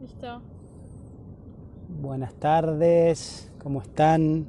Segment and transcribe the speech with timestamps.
[0.00, 0.40] Listo.
[2.00, 4.46] Buenas tardes, ¿cómo están?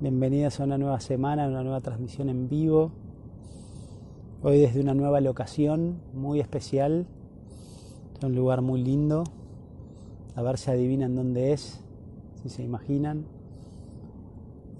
[0.00, 2.90] Bienvenidas a una nueva semana, a una nueva transmisión en vivo.
[4.42, 7.06] Hoy desde una nueva locación muy especial,
[8.16, 9.24] es un lugar muy lindo.
[10.36, 11.84] A ver si adivinan dónde es,
[12.42, 13.26] si se imaginan.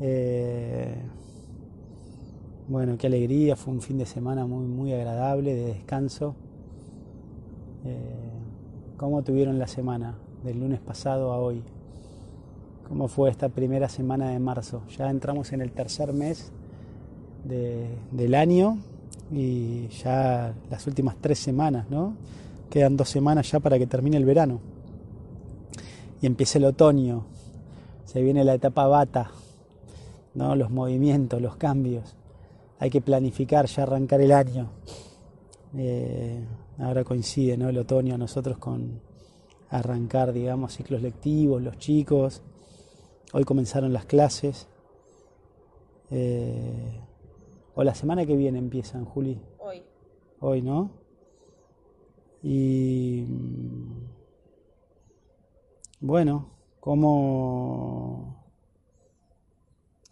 [0.00, 1.02] Eh,
[2.66, 6.34] bueno, qué alegría, fue un fin de semana muy, muy agradable, de descanso.
[7.84, 8.37] Eh,
[8.98, 11.62] ¿Cómo tuvieron la semana del lunes pasado a hoy?
[12.88, 14.82] ¿Cómo fue esta primera semana de marzo?
[14.98, 16.50] Ya entramos en el tercer mes
[17.44, 18.76] de, del año
[19.30, 22.14] y ya las últimas tres semanas, ¿no?
[22.70, 24.58] Quedan dos semanas ya para que termine el verano
[26.20, 27.24] y empiece el otoño.
[28.04, 29.30] Se viene la etapa bata,
[30.34, 30.56] ¿no?
[30.56, 32.16] Los movimientos, los cambios.
[32.80, 34.70] Hay que planificar ya arrancar el año.
[35.76, 36.42] Eh,
[36.78, 37.68] ahora coincide ¿no?
[37.68, 39.00] el otoño nosotros con
[39.70, 42.42] arrancar, digamos, ciclos lectivos, los chicos.
[43.32, 44.68] Hoy comenzaron las clases.
[46.10, 47.00] Eh,
[47.74, 49.40] o la semana que viene empiezan, Juli.
[49.58, 49.82] Hoy.
[50.40, 50.90] Hoy, ¿no?
[52.42, 53.24] Y
[56.00, 56.50] bueno,
[56.80, 58.36] ¿cómo...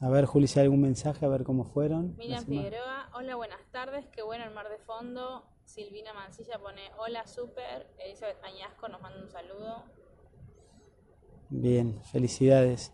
[0.01, 2.17] A ver, Juli, si hay algún mensaje, a ver cómo fueron.
[2.19, 2.45] Miriam.
[2.45, 5.45] Figueroa, hola, buenas tardes, qué bueno el mar de fondo.
[5.67, 7.87] Silvina Mancilla pone hola, super.
[7.99, 9.83] Elizabeth Añasco nos manda un saludo.
[11.51, 12.93] Bien, felicidades.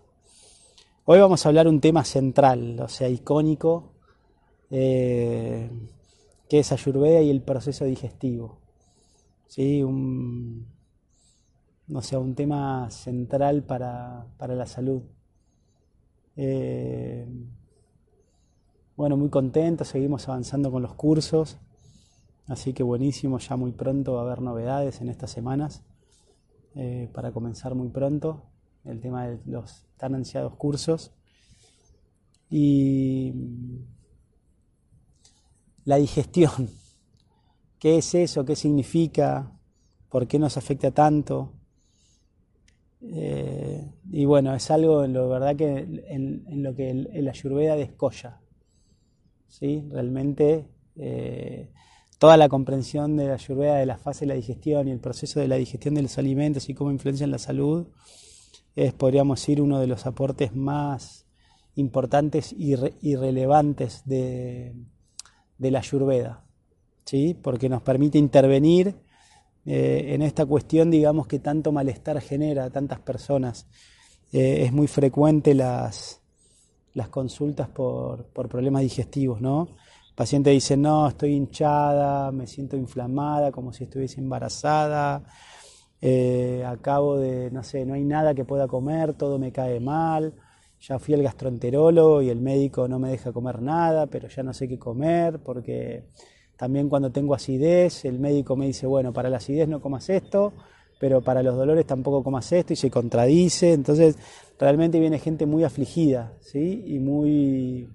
[1.04, 3.92] Hoy vamos a hablar un tema central, o sea, icónico,
[4.70, 5.70] eh,
[6.48, 8.58] que es Ayurveda y el proceso digestivo.
[9.46, 9.82] ¿Sí?
[9.82, 10.66] Un,
[11.88, 15.02] no sé, un tema central para, para la salud.
[16.36, 17.26] Eh,
[18.96, 21.58] bueno, muy contento, seguimos avanzando con los cursos,
[22.46, 25.84] así que buenísimo, ya muy pronto va a haber novedades en estas semanas
[26.74, 28.44] eh, para comenzar muy pronto
[28.84, 31.12] el tema de los tan ansiados cursos.
[32.50, 33.32] Y
[35.84, 36.70] la digestión,
[37.78, 38.44] ¿qué es eso?
[38.44, 39.52] ¿Qué significa?
[40.08, 41.54] ¿Por qué nos afecta tanto?
[43.00, 47.28] Eh, y bueno, es algo en lo verdad que en, en lo que el, el
[47.28, 48.42] Ayurveda descolla.
[49.52, 49.86] ¿sí?
[49.90, 50.66] Realmente
[50.96, 51.70] eh,
[52.22, 55.40] toda la comprensión de la Ayurveda de la fase de la digestión y el proceso
[55.40, 57.88] de la digestión de los alimentos y cómo influencian la salud
[58.76, 61.26] es, podríamos decir, uno de los aportes más
[61.74, 64.72] importantes y, re- relevantes de,
[65.58, 66.44] la Ayurveda,
[67.04, 67.34] ¿sí?
[67.34, 68.94] porque nos permite intervenir
[69.66, 73.66] eh, en esta cuestión, digamos, que tanto malestar genera a tantas personas.
[74.32, 76.20] Eh, es muy frecuente las,
[77.10, 79.70] consultas por problemas digestivos, ¿no?
[80.14, 85.22] Paciente dice, no, estoy hinchada, me siento inflamada, como si estuviese embarazada,
[86.00, 90.34] eh, acabo de, no sé, no hay nada que pueda comer, todo me cae mal,
[90.80, 94.52] ya fui al gastroenterólogo y el médico no me deja comer nada, pero ya no
[94.52, 96.04] sé qué comer, porque
[96.56, 100.52] también cuando tengo acidez, el médico me dice, bueno, para la acidez no comas esto,
[101.00, 104.16] pero para los dolores tampoco comas esto y se contradice, entonces
[104.58, 106.84] realmente viene gente muy afligida, ¿sí?
[106.86, 107.88] Y muy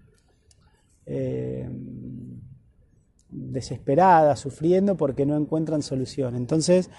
[1.08, 1.70] eh,
[3.30, 6.36] desesperada, sufriendo porque no encuentran solución.
[6.36, 6.90] Entonces,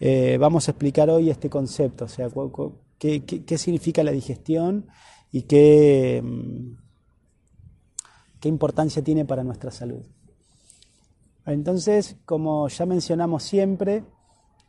[0.00, 2.28] eh, vamos a explicar hoy este concepto, o sea,
[2.98, 4.86] qué, significa la digestión
[5.32, 6.76] y qué, mm,
[8.40, 10.04] qué importancia tiene para nuestra salud.
[11.46, 14.04] Entonces, como ya mencionamos siempre,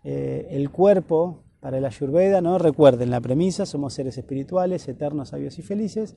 [0.03, 2.57] eh, el cuerpo para el Ayurveda, ¿no?
[2.57, 6.15] Recuerden la premisa, somos seres espirituales, eternos, sabios y felices,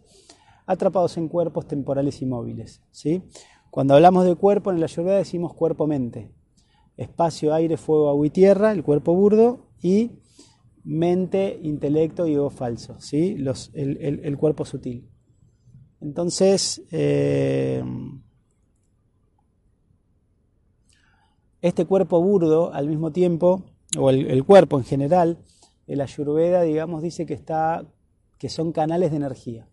[0.66, 3.22] atrapados en cuerpos temporales y móviles, ¿sí?
[3.70, 6.30] Cuando hablamos de cuerpo en el Ayurveda decimos cuerpo-mente,
[6.96, 10.12] espacio, aire, fuego, agua y tierra, el cuerpo burdo, y
[10.84, 13.36] mente, intelecto y ego falso, ¿sí?
[13.74, 15.08] El cuerpo sutil.
[16.00, 17.82] Entonces, eh,
[21.60, 23.64] este cuerpo burdo, al mismo tiempo,
[23.96, 25.38] o el, el cuerpo en general,
[25.86, 27.86] el Ayurveda, digamos, dice que, está,
[28.38, 29.68] que son canales de energía.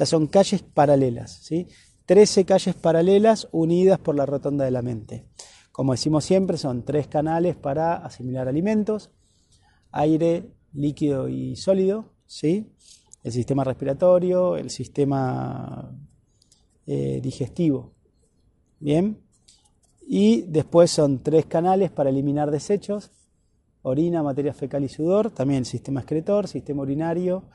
[0.00, 1.68] Sea, son calles paralelas, ¿sí?
[2.06, 5.26] 13 calles paralelas unidas por la rotonda de la mente.
[5.72, 9.10] Como decimos siempre, son tres canales para asimilar alimentos,
[9.92, 12.72] aire, líquido y sólido, ¿sí?
[13.22, 15.94] El sistema respiratorio, el sistema
[16.86, 17.92] eh, digestivo.
[18.78, 19.20] Bien.
[20.08, 23.10] Y después son tres canales para eliminar desechos,
[23.82, 27.50] orina, materia fecal y sudor, también el sistema excretor, sistema urinario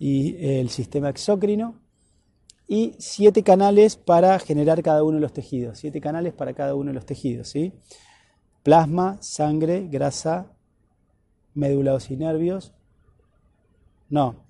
[0.00, 1.78] y el sistema exócrino.
[2.66, 6.88] Y siete canales para generar cada uno de los tejidos, siete canales para cada uno
[6.88, 7.72] de los tejidos, ¿sí?
[8.62, 10.52] Plasma, sangre, grasa,
[11.54, 12.72] médula nervios.
[14.08, 14.46] No,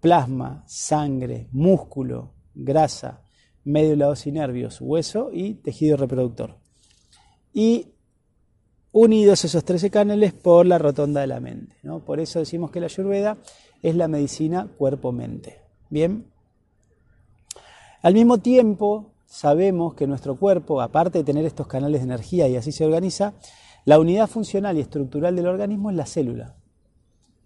[0.00, 3.22] plasma, sangre, músculo, grasa,
[3.64, 6.56] médula nervios, hueso y tejido reproductor.
[7.52, 7.88] Y
[8.92, 11.76] unidos esos 13 canales por la rotonda de la mente.
[11.82, 12.04] ¿no?
[12.04, 13.36] Por eso decimos que la Ayurveda
[13.82, 15.60] es la medicina cuerpo-mente.
[15.90, 16.26] Bien.
[18.02, 22.56] Al mismo tiempo, sabemos que nuestro cuerpo, aparte de tener estos canales de energía y
[22.56, 23.34] así se organiza,
[23.84, 26.56] la unidad funcional y estructural del organismo es la célula.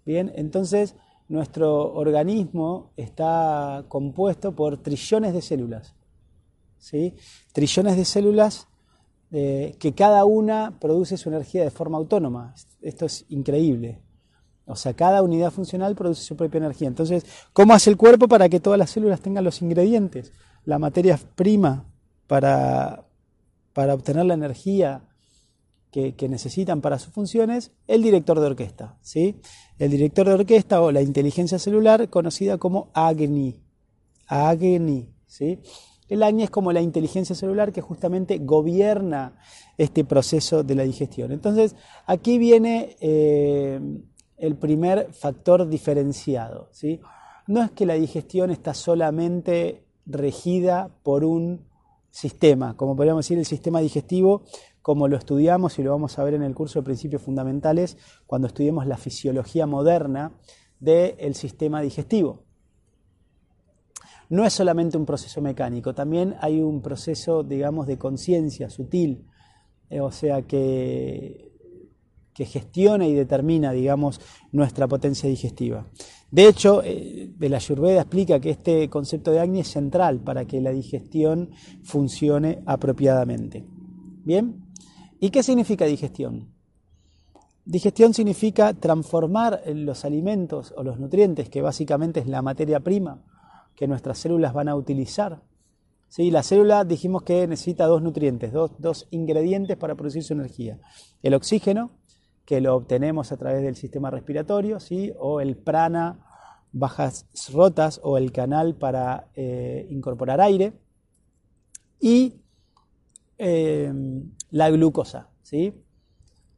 [0.05, 0.95] Bien, entonces
[1.29, 5.95] nuestro organismo está compuesto por trillones de células.
[6.77, 7.15] ¿sí?
[7.53, 8.67] Trillones de células
[9.31, 12.53] eh, que cada una produce su energía de forma autónoma.
[12.81, 14.01] Esto es increíble.
[14.65, 16.87] O sea, cada unidad funcional produce su propia energía.
[16.87, 20.31] Entonces, ¿cómo hace el cuerpo para que todas las células tengan los ingredientes,
[20.63, 21.85] la materia prima
[22.27, 23.05] para,
[23.73, 25.03] para obtener la energía
[25.91, 27.71] que, necesitan para sus funciones?
[27.87, 29.41] El director de orquesta, ¿sí?
[29.77, 33.61] El director de orquesta o la inteligencia celular conocida como Agni.
[34.27, 35.59] Agni, ¿sí?
[36.07, 39.35] El Agni es como la inteligencia celular que justamente gobierna
[39.77, 41.31] este proceso de la digestión.
[41.31, 41.75] Entonces,
[42.05, 43.79] aquí viene eh,
[44.45, 46.67] el primer factor diferenciado.
[46.71, 46.99] ¿sí?
[47.47, 51.65] No es que la digestión está solamente regida por un
[52.11, 54.43] sistema, como podríamos decir el sistema digestivo,
[54.81, 57.97] como lo estudiamos y lo vamos a ver en el curso de principios fundamentales
[58.27, 60.33] cuando estudiemos la fisiología moderna
[60.79, 62.43] del sistema digestivo
[64.33, 69.27] no es solamente un proceso mecánico, también hay un proceso, digamos, de conciencia sutil,
[69.91, 71.52] eh, o sea, que,
[72.33, 74.19] que gestiona y determina, digamos,
[74.51, 75.85] nuestra potencia digestiva.
[76.31, 80.61] De hecho, eh, la Ayurveda explica que este concepto de Agni es central para que
[80.61, 81.51] la digestión
[81.83, 83.65] funcione apropiadamente.
[84.25, 84.65] ¿Bien?
[85.19, 86.53] ¿Y qué significa digestión?
[87.65, 93.23] Digestión significa transformar los alimentos o los nutrientes, que básicamente es la materia prima,
[93.75, 95.41] que nuestras células van a utilizar.
[96.09, 96.29] ¿Sí?
[96.29, 100.77] La célula dijimos que necesita dos nutrientes, dos, ingredientes para producir su energía.
[101.23, 101.91] El oxígeno,
[102.45, 105.13] que lo obtenemos a través del sistema respiratorio, ¿sí?
[105.17, 106.19] o el prana,
[106.71, 110.73] bajas rotas, o el canal para eh, incorporar aire,
[111.99, 112.35] y
[113.37, 113.93] eh,
[114.51, 115.73] la glucosa, ¿sí?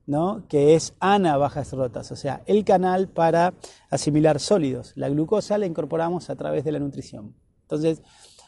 [0.07, 0.45] ¿no?
[0.47, 3.53] que es ana bajas rotas, o sea, el canal para
[3.89, 4.93] asimilar sólidos.
[4.95, 7.35] La glucosa la incorporamos a través de la nutrición.
[7.61, 8.01] Entonces,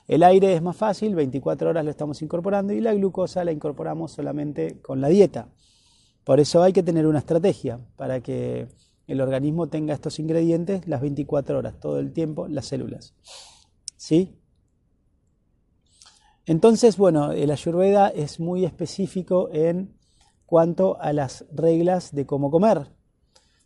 [0.07, 4.11] el aire es más fácil, 24 horas lo estamos incorporando y la glucosa la incorporamos
[4.11, 5.49] solamente con la dieta.
[6.27, 8.67] Por eso hay que tener una estrategia para que
[9.07, 13.15] el organismo tenga estos ingredientes las 24 horas, todo el tiempo, las células.
[13.95, 14.37] ¿Sí?
[16.45, 19.95] Entonces, bueno, el ayurveda es muy específico en
[20.45, 22.91] cuanto a las reglas de cómo comer.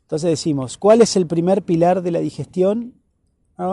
[0.04, 2.94] Entonces decimos, ¿cuál es el primer pilar de la digestión?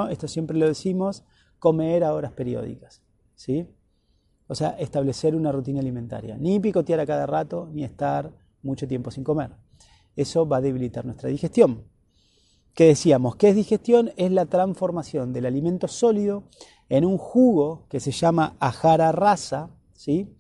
[0.09, 1.25] Esto siempre lo decimos,
[1.59, 3.03] comer a horas periódicas.
[3.35, 3.69] ¿sí?
[4.47, 6.39] O sea, establecer una rutina alimentaria.
[6.39, 9.53] Ni picotear a cada rato, ni estar mucho tiempo sin comer.
[10.17, 11.85] Eso va a debilitar nuestra digestión.
[12.75, 13.37] ¿Qué decíamos?
[13.37, 14.13] ¿Qué es digestión?
[14.17, 16.45] Es la transformación del alimento sólido
[16.89, 20.35] en un jugo que se llama ajara rasa, ¿sí?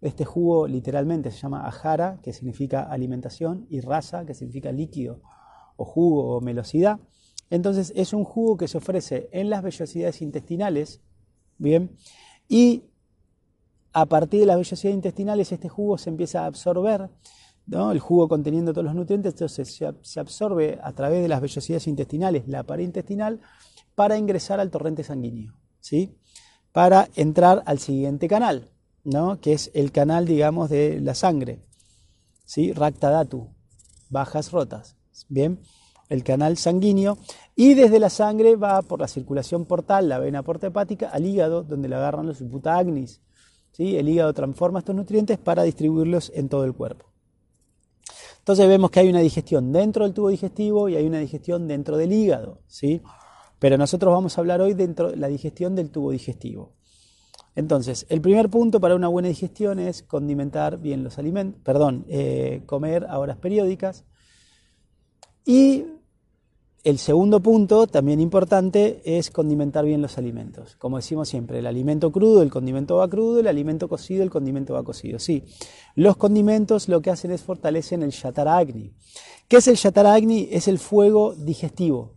[0.00, 5.22] Este jugo literalmente se llama ajara, que significa alimentación, y rasa, que significa líquido
[5.76, 7.00] o jugo o melosidad.
[7.50, 11.00] Entonces es un jugo que se ofrece en las vellosidades intestinales,
[11.58, 11.96] ¿bien?
[12.48, 12.84] Y
[13.92, 17.10] a partir de las vellosidades intestinales este jugo se empieza a absorber,
[17.70, 22.46] el jugo conteniendo todos los nutrientes, entonces se absorbe a través de las vellosidades intestinales,
[22.46, 23.40] la pared intestinal,
[23.94, 26.16] para ingresar al torrente sanguíneo, ¿sí?
[26.72, 28.70] para entrar al siguiente canal,
[29.04, 29.40] ¿no?
[29.40, 31.62] que es el canal, digamos, de la sangre.
[32.44, 32.72] ¿sí?
[32.72, 33.48] Datu,
[34.10, 34.96] bajas rotas.
[35.28, 35.60] Bien,
[36.08, 37.18] el canal sanguíneo.
[37.54, 41.62] Y desde la sangre va por la circulación portal, la vena porta hepática, al hígado,
[41.62, 43.20] donde le agarran los putagnis.
[43.72, 43.96] ¿sí?
[43.96, 47.11] El hígado transforma estos nutrientes para distribuirlos en todo el cuerpo.
[48.42, 51.96] Entonces vemos que hay una digestión dentro del tubo digestivo y hay una digestión dentro
[51.96, 52.58] del hígado.
[52.66, 53.00] ¿sí?
[53.60, 56.72] Pero nosotros vamos a hablar hoy dentro de la digestión del tubo digestivo.
[57.54, 62.62] Entonces, el primer punto para una buena digestión es condimentar bien los alimentos, perdón, eh,
[62.66, 64.04] comer a horas periódicas.
[65.44, 65.84] Y
[66.84, 70.74] el segundo punto, también importante, es condimentar bien los alimentos.
[70.76, 74.74] Como decimos siempre, el alimento crudo, el condimento va crudo, el alimento cocido, el condimento
[74.74, 75.20] va cocido.
[75.20, 75.44] Sí,
[75.94, 78.92] los condimentos lo que hacen es fortalecen el Shataragni.
[79.46, 80.48] ¿Qué es el Shataragni?
[80.50, 82.14] Es el fuego digestivo.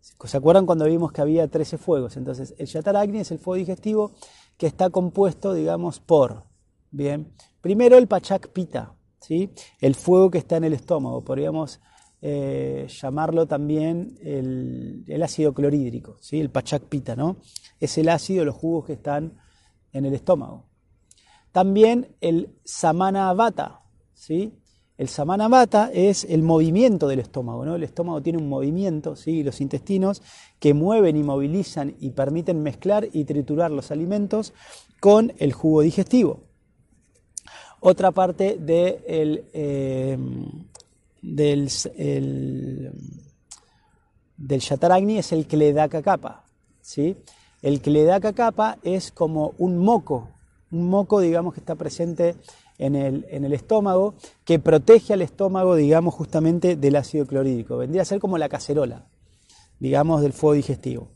[0.00, 2.18] ¿Se acuerdan cuando vimos que había 13 fuegos?
[2.18, 4.12] Entonces, el Shataragni es el fuego digestivo
[4.58, 6.44] que está compuesto, digamos, por,
[6.90, 7.32] bien,
[7.62, 9.50] primero el pachak pita, ¿sí?
[9.80, 11.80] el fuego que está en el estómago, podríamos
[12.22, 16.38] eh, llamarlo también el, ácido clorhídrico, ¿sí?
[16.38, 17.38] el pachacpita, ¿no?
[17.78, 19.38] Es el ácido, los jugos que están
[19.92, 20.66] en el estómago.
[21.52, 23.80] También el samana vata,
[24.12, 24.54] ¿sí?
[24.98, 27.74] El samana vata es el movimiento del estómago, ¿no?
[27.74, 29.42] El estómago tiene un movimiento, ¿sí?
[29.42, 30.20] Los intestinos
[30.58, 34.52] que mueven y movilizan y permiten mezclar y triturar los alimentos
[35.00, 36.50] con el jugo digestivo.
[37.80, 40.18] Otra parte de el, eh,
[41.22, 42.92] del, el,
[44.36, 46.44] del Shataragni es el Kledaka Kappa.
[46.80, 47.16] ¿sí?
[47.62, 50.30] El Kledaka Kappa es como un moco,
[50.70, 52.36] un moco, digamos, que está presente
[52.78, 57.76] en el, en el, estómago, que protege al estómago, digamos, justamente del ácido clorhídrico.
[57.76, 59.06] Vendría a ser como la cacerola,
[59.78, 61.08] digamos, del fuego digestivo.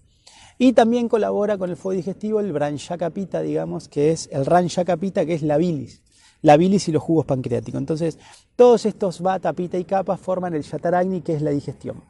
[0.58, 5.34] Y también colabora con el fuego digestivo el Branchakapita, digamos, que es el Ranchakapita, que
[5.34, 6.03] es la bilis
[6.44, 7.80] la bilis y los jugos pancreáticos.
[7.80, 8.18] Entonces,
[8.54, 12.04] todos estos vata, pita y kapha forman el yataragni, que es la digestión.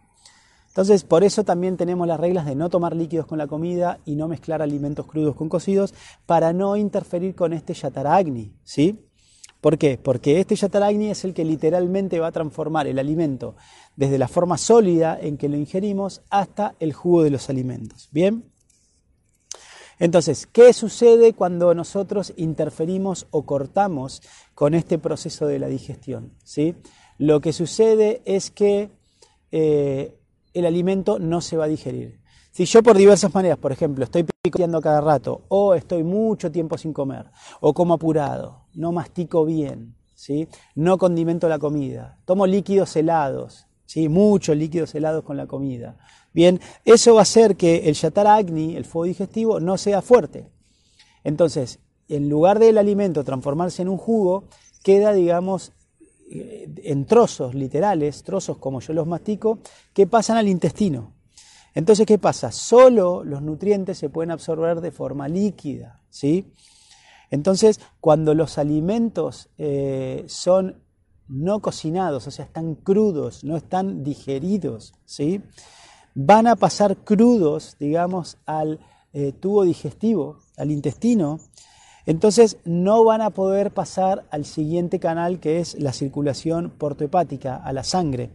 [0.67, 4.17] Entonces, por eso también tenemos las reglas de no tomar líquidos con la comida y
[4.17, 5.95] no mezclar alimentos crudos con cocidos
[6.27, 9.07] para no interferir con este yataragni, ¿sí?
[9.61, 9.99] ¿Por qué?
[10.03, 13.55] Porque este yataragni es el que literalmente va a transformar el alimento
[13.95, 18.09] desde la forma sólida en que lo ingerimos hasta el jugo de los alimentos.
[18.11, 18.45] ¿Bien?
[19.99, 24.23] Entonces, ¿qué sucede cuando nosotros interferimos o cortamos
[24.55, 26.33] con este proceso de la digestión?
[26.43, 26.75] ¿Sí?
[27.19, 28.91] Lo que sucede es que
[29.53, 30.15] eh,
[30.53, 32.21] el alimento no se va a digerir.
[32.51, 36.79] Si yo por diversas maneras, por ejemplo, estoy picoteando cada rato, o estoy mucho tiempo
[36.79, 37.27] sin comer,
[37.61, 40.47] o como apurado, no mastico bien, ¿sí?
[40.77, 44.09] no condimento la comida, tomo líquidos helados, ¿sí?
[44.09, 45.97] muchos líquidos helados con la comida,
[46.35, 50.49] Bien, eso va a hacer que el yatara agni, el fuego digestivo, no sea fuerte.
[51.23, 54.45] Entonces, en lugar del alimento transformarse en un jugo,
[54.83, 55.73] queda, digamos,
[56.31, 59.61] eh, en trozos literales, trozos como yo los mastico,
[59.93, 61.13] que pasan al intestino.
[61.73, 62.51] Entonces, ¿qué pasa?
[62.51, 66.53] Solo los nutrientes se pueden absorber de forma líquida, ¿sí?
[67.31, 70.83] Entonces, cuando los alimentos eh, son
[71.29, 75.41] no cocinados, o sea, están crudos, no están digeridos, ¿sí?
[76.15, 78.81] Van a pasar crudos, digamos, al
[79.13, 81.41] eh, tubo digestivo, al intestino,
[82.07, 87.73] entonces no van a poder pasar al siguiente canal que es la circulación portohepática, a
[87.73, 88.31] la sangre.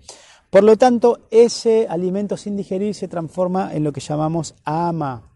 [0.49, 5.29] Por lo tanto, ese alimento sin digerir se transforma en lo que llamamos ama.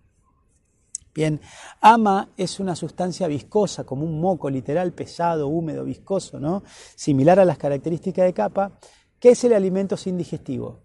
[1.13, 1.39] Bien,
[1.79, 6.63] ama es una sustancia viscosa, como un moco literal, pesado, húmedo, viscoso, ¿no?
[6.95, 8.71] Similar a las características de capa,
[9.19, 10.82] que es el alimento sin digestivo.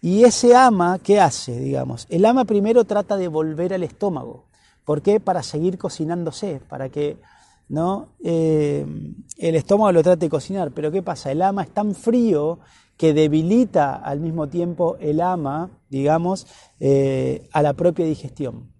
[0.00, 1.58] Y ese ama, ¿qué hace?
[1.58, 4.44] Digamos, el ama primero trata de volver al estómago.
[4.84, 5.20] ¿Por qué?
[5.20, 7.18] Para seguir cocinándose, para que
[7.68, 8.08] ¿no?
[8.24, 8.86] Eh,
[9.36, 10.72] el estómago lo trate de cocinar.
[10.72, 11.30] Pero ¿qué pasa?
[11.30, 12.58] El ama es tan frío
[12.96, 16.46] que debilita al mismo tiempo el ama, digamos,
[16.80, 18.72] eh, a la propia digestión.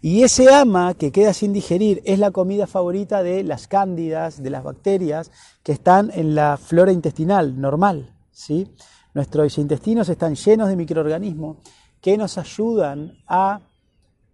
[0.00, 4.50] Y ese ama que queda sin digerir es la comida favorita de las cándidas, de
[4.50, 5.30] las bacterias
[5.62, 8.68] que están en la flora intestinal normal, ¿sí?
[9.14, 11.58] Nuestros intestinos están llenos de microorganismos
[12.00, 13.60] que nos ayudan a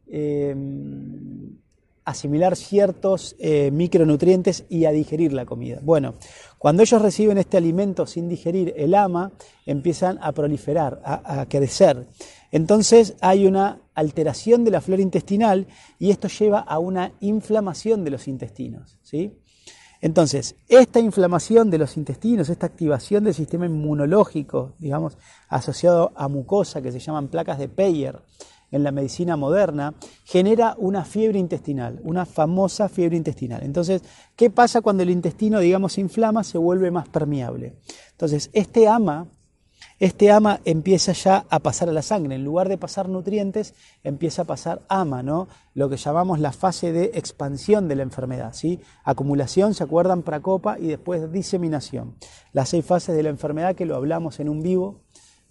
[0.07, 1.59] em,
[2.05, 5.81] asimilar ciertos eh, micronutrientes y a digerir la comida.
[5.83, 6.15] Bueno,
[6.57, 9.33] cuando ellos reciben este alimento sin digerir el ama,
[9.67, 12.07] empiezan a proliferar, a, a crecer.
[12.51, 15.67] Entonces hay una alteración de la flora intestinal
[15.99, 18.99] y esto lleva a una inflamación de los intestinos.
[19.03, 19.39] ¿sí?
[20.01, 26.81] Entonces, esta inflamación de los intestinos, esta activación del sistema inmunológico, digamos, asociado a mucosa,
[26.81, 28.21] que se llaman placas de Peyer
[28.71, 33.63] en la medicina moderna, genera una fiebre intestinal, una famosa fiebre intestinal.
[33.65, 34.03] Entonces,
[34.37, 36.45] ¿qué pasa cuando el intestino, digamos, se inflama?
[36.45, 37.75] Se vuelve más permeable.
[38.13, 39.27] Entonces, este ama
[39.99, 42.37] este ama empieza ya a pasar a la sangre.
[42.37, 43.75] En lugar de pasar nutrientes,
[44.05, 45.49] empieza a pasar ama, ¿no?
[45.75, 48.81] Lo que llamamos la fase de expansión de la enfermedad, ¿sí?
[49.03, 50.23] Acumulación, ¿se acuerdan?
[50.23, 52.17] Pracopa y después diseminación.
[52.53, 55.03] Las seis fases de la enfermedad que lo hablamos en un vivo,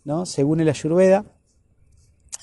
[0.06, 0.26] ¿no?
[0.26, 1.26] Según el Ayurveda.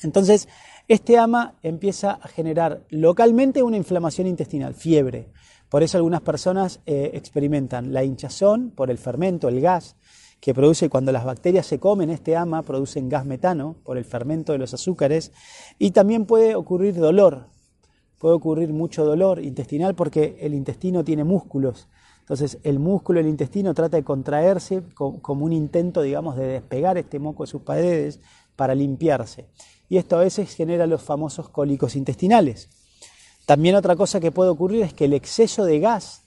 [0.02, 0.48] Entonces,
[0.88, 5.30] este ama empieza a generar localmente una inflamación intestinal, fiebre.
[5.70, 9.96] Por eso algunas personas eh, experimentan la hinchazón por el fermento, el gas,
[10.44, 14.52] que produce cuando las bacterias se comen este ama, producen gas metano por el fermento
[14.52, 15.32] de los azúcares
[15.78, 17.46] y también puede ocurrir dolor,
[18.18, 21.88] puede ocurrir mucho dolor intestinal porque el intestino tiene músculos.
[22.20, 27.18] Entonces el músculo del intestino trata de contraerse como un intento, digamos, de despegar este
[27.18, 28.20] moco de sus paredes
[28.54, 29.46] para limpiarse.
[29.88, 32.68] Y esto a veces genera los famosos cólicos intestinales.
[33.46, 36.23] También otra cosa que puede ocurrir es que el exceso de gas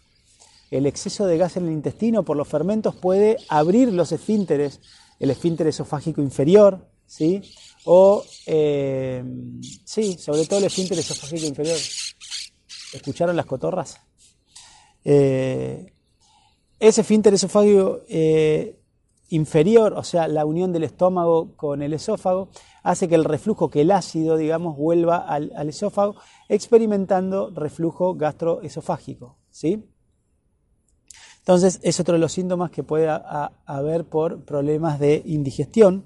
[0.71, 4.79] el exceso de gas en el intestino por los fermentos puede abrir los esfínteres
[5.19, 7.41] el esfínter esofágico inferior, ¿sí?
[7.85, 9.23] O, eh,
[9.85, 11.77] sí, sobre todo el esfínter esofágico inferior.
[12.93, 13.99] ¿Escucharon las cotorras?
[15.03, 15.93] Eh,
[16.79, 18.79] ese esfínter esofágico eh,
[19.29, 22.49] inferior, o sea, la unión del estómago con el esófago,
[22.83, 26.15] hace que el reflujo, que el ácido, digamos, vuelva al, esófago,
[26.47, 29.83] experimentando reflujo gastroesofágico, ¿sí?
[31.47, 33.07] Entonces, es otro de los síntomas que puede
[33.65, 36.03] haber por problemas de indigestión.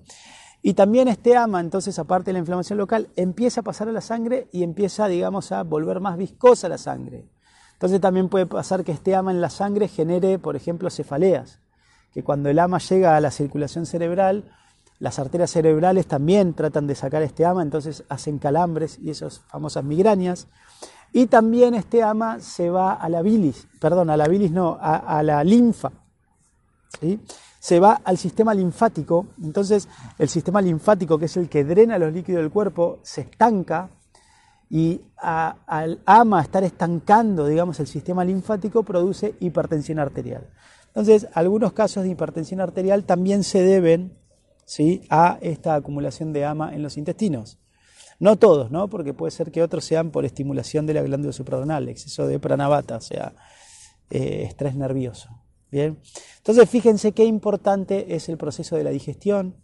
[0.62, 4.02] Y también este ama, entonces, aparte de la inflamación local, empieza a pasar a la
[4.02, 7.26] sangre y empieza, digamos, a volver más viscosa la sangre.
[7.74, 11.58] Entonces también puede pasar que este ama en la sangre genere, por ejemplo, cefaleas,
[12.14, 14.52] que cuando el ama llega a la circulación cerebral,
[15.00, 19.84] las arterias cerebrales también tratan de sacar este ama, entonces hacen calambres y esas famosas
[19.84, 20.50] migrañas.
[21.14, 25.22] Y también este ama se va a la bilis, perdón, a la bilis no, a,
[25.24, 25.92] la linfa.
[27.60, 29.88] Se va al sistema linfático, entonces
[30.18, 33.90] el sistema linfático, que es el que drena los líquidos del cuerpo, se estanca
[34.70, 40.48] y al ama estar estancando, digamos, el sistema linfático, produce hipertensión arterial.
[40.88, 44.18] Entonces, algunos casos de hipertensión arterial también se deben
[44.66, 45.02] ¿sí?
[45.10, 47.60] a esta acumulación de ama en los intestinos.
[48.22, 48.88] No todos, ¿no?
[48.88, 52.98] porque puede ser que otros sean por estimulación de la glándula suprarrenal, exceso de pranavata,
[52.98, 53.34] o sea,
[54.12, 55.30] eh, estrés nervioso.
[55.72, 55.98] Bien,
[56.38, 59.56] entonces fíjense qué importante es el proceso de la digestión.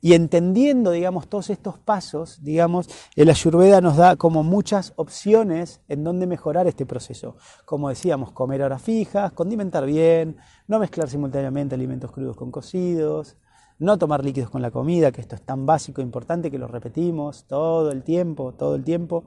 [0.00, 6.02] Y entendiendo, digamos, todos estos pasos, digamos, el Ayurveda nos da como muchas opciones en
[6.02, 7.36] donde mejorar este proceso.
[7.66, 10.38] Como decíamos, comer horas fijas, condimentar bien,
[10.68, 13.36] no mezclar simultáneamente alimentos crudos con cocidos,
[13.80, 16.68] no tomar líquidos con la comida, que esto es tan básico e importante que lo
[16.68, 19.24] repetimos todo el tiempo, todo el tiempo.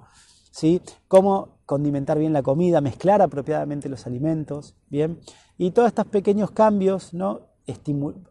[0.51, 0.81] ¿sí?
[1.07, 5.19] Cómo condimentar bien la comida, mezclar apropiadamente los alimentos, ¿bien?
[5.57, 7.53] Y todos estos pequeños cambios, ¿no?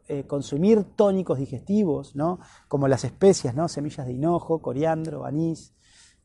[0.09, 2.39] Eh, consumir tónicos digestivos, ¿no?
[2.69, 3.67] como las especias, ¿no?
[3.67, 5.73] semillas de hinojo, coriandro, anís.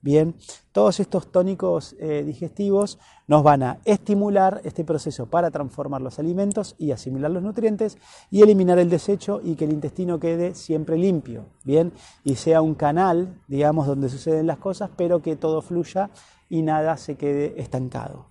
[0.02, 0.36] Bien,
[0.72, 6.76] todos estos tónicos eh, digestivos nos van a estimular este proceso para transformar los alimentos
[6.78, 7.98] y asimilar los nutrientes
[8.30, 12.76] y eliminar el desecho y que el intestino quede siempre limpio, bien, y sea un
[12.76, 16.12] canal, digamos, donde suceden las cosas, pero que todo fluya
[16.48, 18.28] y nada se quede estancado.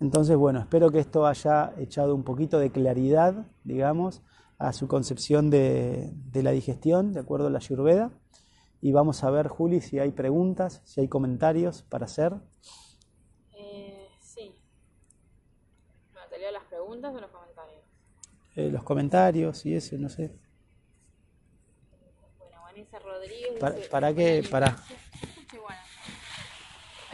[0.00, 4.22] Entonces, bueno, espero que esto haya echado un poquito de claridad, digamos,
[4.58, 8.10] a su concepción de, la digestión, de acuerdo a la Ayurveda.
[8.80, 12.34] Y vamos a ver, Juli, si hay preguntas, si hay comentarios para hacer.
[13.54, 14.54] Eh, sí.
[16.30, 17.82] ¿Te leo las preguntas o los comentarios?
[18.54, 20.32] Eh, los comentarios y eso, no sé.
[22.38, 23.58] Bueno, Vanessa Rodríguez.
[23.58, 24.46] ¿Para, ¿para qué?
[24.48, 24.76] Para.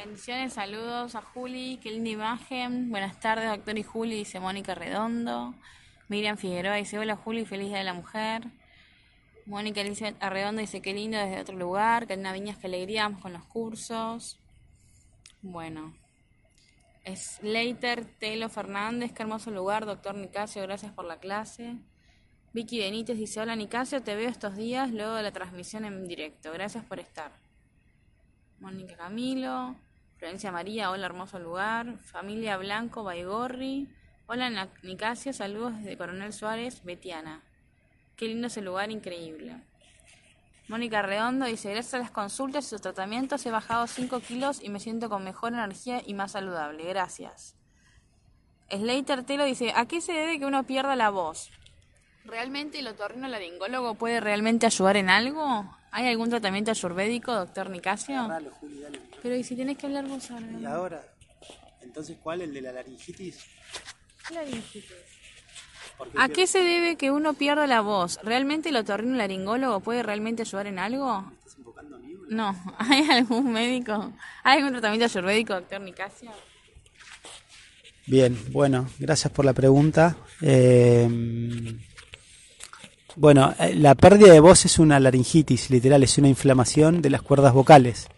[0.04, 2.90] Bendiciones, saludos a Juli, qué linda imagen.
[2.90, 5.54] Buenas tardes, doctor y Juli, dice Mónica Redondo.
[6.08, 8.42] Miriam Figueroa dice, hola Juli, feliz día de la mujer.
[9.46, 12.06] Mónica Elizabeth Arredondo dice, qué lindo desde otro lugar.
[12.06, 14.38] Karina Viñas, qué alegría, vamos con los cursos.
[15.42, 15.94] Bueno.
[17.04, 21.76] Slater Telo Fernández, qué hermoso lugar, doctor Nicasio, gracias por la clase.
[22.54, 26.50] Vicky Benítez dice, hola Nicasio, te veo estos días luego de la transmisión en directo.
[26.52, 27.32] Gracias por estar.
[28.60, 29.76] Mónica Camilo.
[30.16, 31.98] Florencia María, hola, hermoso lugar.
[31.98, 33.88] Familia Blanco, Baigorri.
[34.26, 37.42] Hola, Nicasio, saludos desde Coronel Suárez, Betiana.
[38.16, 39.56] Qué lindo ese lugar, increíble.
[40.68, 44.70] Mónica Redondo dice, gracias a las consultas y sus tratamientos he bajado 5 kilos y
[44.70, 46.84] me siento con mejor energía y más saludable.
[46.84, 47.54] Gracias.
[48.70, 51.50] Slater Telo dice, ¿a qué se debe que uno pierda la voz?
[52.24, 55.76] ¿Realmente el otorrinolaringólogo puede realmente ayudar en algo?
[55.90, 58.26] ¿Hay algún tratamiento ayurvédico, doctor Nicasio?
[59.22, 60.46] Pero ¿y si tienes que hablar vos ahora?
[60.58, 61.04] ¿Y ahora?
[61.82, 62.40] Entonces, ¿cuál?
[62.40, 63.44] ¿El de la laringitis?
[64.30, 65.03] Laringitis.
[66.16, 68.18] ¿A qué se debe que uno pierda la voz?
[68.22, 71.22] ¿Realmente el otorrinolaringólogo puede realmente ayudar en algo?
[71.22, 72.14] ¿Me estás enfocando a mí?
[72.28, 74.12] No, ¿hay algún médico?
[74.42, 76.30] ¿Hay algún tratamiento ayurvédico, doctor Nicasio?
[78.06, 80.16] Bien, bueno, gracias por la pregunta.
[80.42, 81.08] Eh,
[83.16, 87.22] bueno, eh, la pérdida de voz es una laringitis, literal, es una inflamación de las
[87.22, 88.08] cuerdas vocales.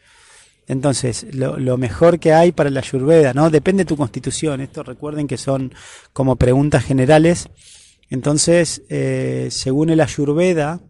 [0.69, 3.51] Entonces, lo, mejor que hay para la ayurveda, ¿no?
[3.51, 4.61] Depende de tu constitución.
[4.61, 5.73] Esto recuerden que son
[6.13, 7.49] como preguntas generales.
[8.11, 10.81] Entonces, eh, según el ayurveda,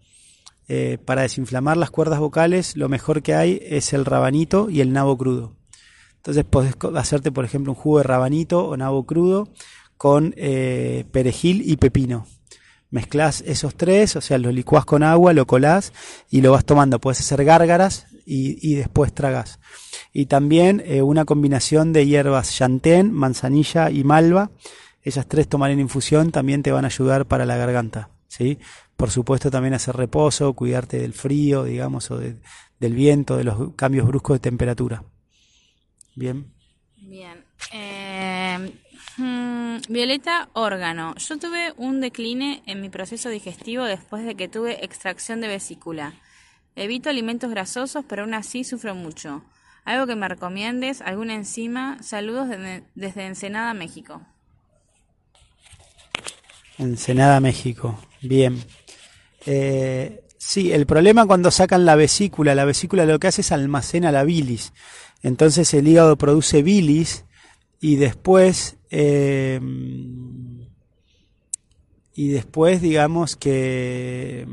[0.68, 4.92] eh, para desinflamar las cuerdas vocales, lo mejor que hay es el rabanito y el
[4.92, 5.54] nabo crudo.
[6.16, 9.48] Entonces, podés hacerte, por ejemplo, un jugo de rabanito o nabo crudo
[9.98, 12.26] con eh, perejil y pepino.
[12.90, 15.92] Mezclas esos tres, o sea, lo licuás con agua, lo colás
[16.30, 16.98] y lo vas tomando.
[16.98, 19.60] Puedes hacer gárgaras y, después tragas.
[20.12, 24.50] Y también eh, una combinación de hierbas chantén, manzanilla y malva.
[25.02, 28.10] Esas tres tomar en infusión también te van a ayudar para la garganta.
[28.26, 28.58] ¿sí?
[28.96, 34.08] Por supuesto también hacer reposo, cuidarte del frío, digamos, o del viento, de los cambios
[34.08, 35.04] bruscos de temperatura.
[36.16, 36.52] Bien.
[36.96, 37.44] Bien.
[37.72, 38.72] Eh,
[39.18, 41.14] mm, Violeta Órgano.
[41.16, 46.14] Yo tuve un decline en mi proceso digestivo después de que tuve extracción de vesícula.
[46.76, 49.42] Evito alimentos grasosos, pero aún así sufro mucho.
[49.86, 52.02] Algo que me recomiendes, alguna enzima.
[52.02, 52.48] Saludos
[52.94, 54.20] desde Ensenada, México.
[56.76, 57.98] Ensenada, México.
[58.20, 58.62] Bien.
[59.46, 64.12] Eh, sí, el problema cuando sacan la vesícula, la vesícula lo que hace es almacena
[64.12, 64.74] la bilis.
[65.22, 67.24] Entonces el hígado produce bilis
[67.80, 69.60] y después eh,
[72.12, 74.46] y después digamos que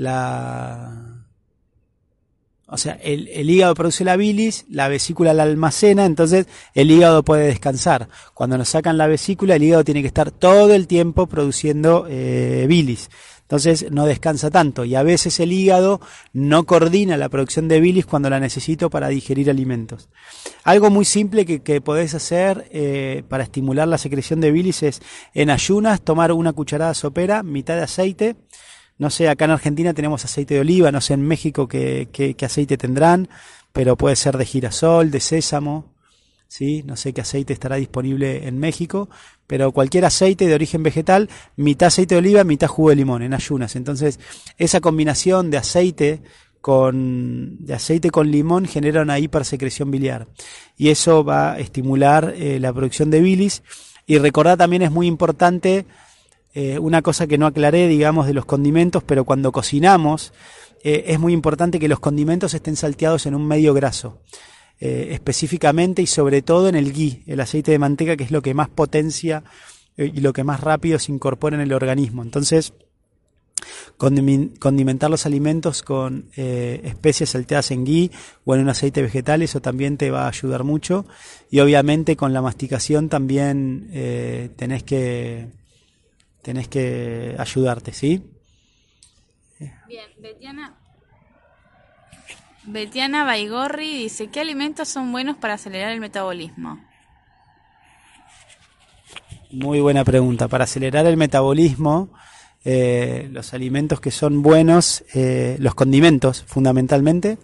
[0.00, 1.20] la
[2.72, 7.24] o sea, el, el, hígado produce la bilis, la vesícula la almacena, entonces el hígado
[7.24, 8.08] puede descansar.
[8.32, 12.66] Cuando nos sacan la vesícula, el hígado tiene que estar todo el tiempo produciendo eh,
[12.68, 13.10] bilis.
[13.42, 16.00] Entonces no descansa tanto y a veces el hígado
[16.32, 20.08] no coordina la producción de bilis cuando la necesito para digerir alimentos.
[20.62, 25.02] Algo muy simple que, que podés hacer eh, para estimular la secreción de bilis es
[25.34, 28.36] en ayunas tomar una cucharada sopera, mitad de aceite,
[29.00, 32.76] no sé, acá en Argentina tenemos aceite de oliva, no sé en México qué, aceite
[32.76, 33.30] tendrán,
[33.72, 35.94] pero puede ser de girasol, de sésamo,
[36.48, 36.82] ¿sí?
[36.84, 39.08] No sé qué aceite estará disponible en México,
[39.46, 43.32] pero cualquier aceite de origen vegetal, mitad aceite de oliva, mitad jugo de limón, en
[43.32, 43.74] ayunas.
[43.74, 44.20] Entonces,
[44.58, 46.22] esa combinación de aceite
[46.60, 50.28] con, de aceite con limón genera una hipersecreción biliar.
[50.76, 53.62] Y eso va a estimular eh, la producción de bilis.
[54.04, 55.86] Y recordar también es muy importante
[56.52, 60.32] eh, una cosa que no aclaré, digamos, de los condimentos, pero cuando cocinamos
[60.82, 64.20] eh, es muy importante que los condimentos estén salteados en un medio graso.
[64.80, 68.40] Eh, específicamente y sobre todo en el ghee, el aceite de manteca, que es lo
[68.40, 69.44] que más potencia
[69.98, 72.22] y lo que más rápido se incorpora en el organismo.
[72.22, 72.72] Entonces,
[73.98, 78.10] condimentar los alimentos con especias salteadas en ghee
[78.46, 81.04] o en un aceite vegetal, eso también te va a ayudar mucho.
[81.50, 83.90] Y obviamente con la masticación también
[84.56, 85.48] tenés que
[86.42, 88.22] tenés que ayudarte, ¿sí?
[89.58, 90.74] Bien, Betiana.
[92.64, 96.78] Betiana Baigorri dice, ¿qué alimentos son buenos para acelerar el metabolismo?
[99.50, 100.46] Muy buena pregunta.
[100.46, 102.10] Para acelerar el metabolismo,
[102.64, 107.38] eh, los alimentos que son buenos, eh, los condimentos fundamentalmente,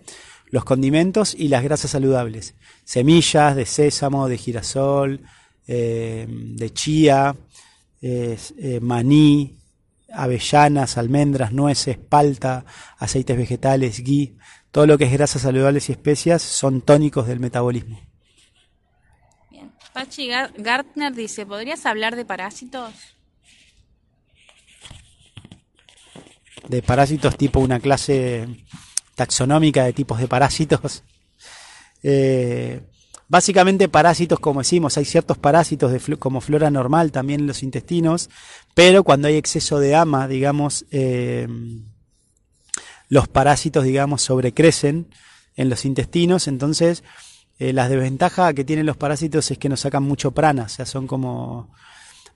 [0.51, 2.55] los condimentos y las grasas saludables.
[2.85, 5.21] Semillas de sésamo, de girasol,
[5.67, 7.35] eh, de chía,
[8.07, 9.59] eh, maní,
[10.13, 12.65] avellanas, almendras, nueces, palta,
[12.99, 14.37] aceites vegetales, ghee,
[14.71, 18.01] todo lo que es grasas saludables y especias son tónicos del metabolismo.
[19.51, 19.73] Bien.
[19.93, 22.93] Pachi Gartner dice, ¿podrías hablar de parásitos?
[26.69, 28.49] De parásitos tipo una clase
[29.15, 31.03] taxonómica de tipos de parásitos.
[32.09, 32.83] Eh,
[33.29, 38.31] Básicamente parásitos, como decimos, hay ciertos parásitos de como flora normal también en los intestinos,
[38.75, 41.49] pero cuando hay exceso de ama, digamos, eh,
[43.09, 45.09] los parásitos, digamos, sobrecrecen
[45.57, 47.03] en los intestinos, entonces
[47.59, 50.87] eh, la desventaja que tienen los parásitos es que nos sacan mucho prana, o sea,
[50.87, 51.73] son como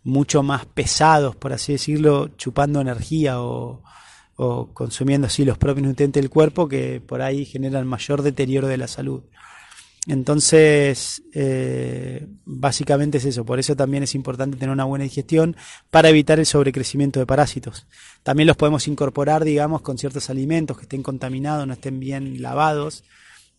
[0.03, 3.83] mucho más pesados, por así decirlo, chupando energía o,
[4.37, 8.79] o consumiendo así los propios nutrientes del cuerpo que por ahí generan mayor deterioro de
[8.79, 9.23] la salud.
[10.07, 13.45] Entonces, eh, básicamente es eso.
[13.45, 15.57] Por eso también es importante tener una buena digestión
[15.91, 17.87] para evitar el sobrecrecimiento de parásitos.
[18.23, 23.05] También los podemos incorporar, digamos, con ciertos alimentos que estén contaminados, no estén bien lavados.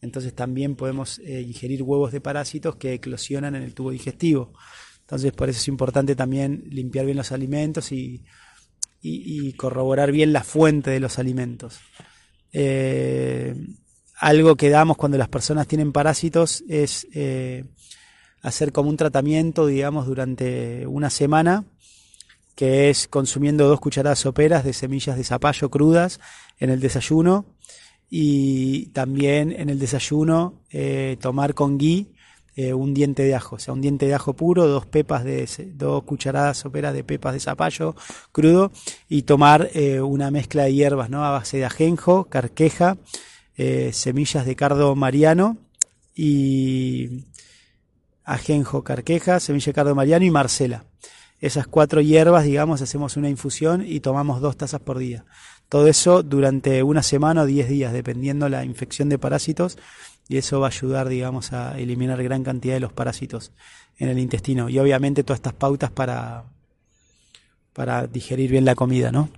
[0.02, 4.52] Entonces también podemos eh, ingerir huevos de parásitos que eclosionan en el tubo digestivo.
[5.02, 8.24] Entonces por eso es importante también limpiar bien los alimentos y,
[9.58, 11.80] corroborar bien la fuente de los alimentos.
[12.52, 13.56] Eh,
[14.22, 17.66] algo que damos cuando las personas tienen parásitos es eh,
[18.44, 21.66] hacer como un tratamiento, digamos, durante una semana,
[22.54, 26.20] que es consumiendo dos cucharadas soperas de semillas de zapallo crudas
[26.60, 27.46] en el desayuno
[28.12, 32.12] y también en el desayuno eh, tomar con gui
[32.56, 35.50] eh, un diente de ajo, o sea, un diente de ajo puro, dos pepas de
[35.74, 37.96] dos cucharadas soperas de pepas de zapallo
[38.32, 38.72] crudo
[39.10, 39.72] y tomar
[40.04, 41.26] una mezcla de hierbas, ¿no?
[41.26, 42.98] A base de ajenjo, carqueja,
[43.58, 45.58] eh, semillas de cardo mariano
[46.16, 47.26] y
[48.24, 50.86] ajenjo, carqueja, semilla de cardo mariano y marcela.
[51.40, 55.26] Esas cuatro hierbas, digamos, hacemos una infusión y tomamos dos tazas por día.
[55.70, 59.78] Todo eso durante una semana o diez días, dependiendo la infección de parásitos,
[60.28, 63.52] y eso va a ayudar, digamos, a eliminar gran cantidad de los parásitos
[63.98, 64.70] en el intestino.
[64.70, 66.44] Y obviamente todas estas pautas para,
[67.74, 69.30] para digerir bien la comida, ¿no?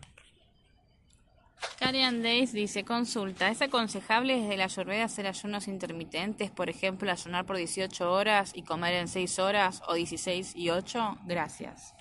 [1.83, 7.45] Karian Days dice, consulta, ¿es aconsejable desde la ayurveda hacer ayunos intermitentes, por ejemplo, ayunar
[7.45, 11.17] por 18 horas y comer en 6 horas o 16 y 8?
[11.25, 11.93] Gracias.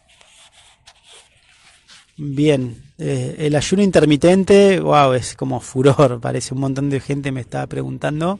[2.16, 7.40] Bien, eh, el ayuno intermitente, wow, es como furor, parece un montón de gente me
[7.40, 8.38] está preguntando.